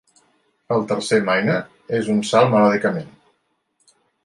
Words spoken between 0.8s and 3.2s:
tercer minor és un salt melòdicament.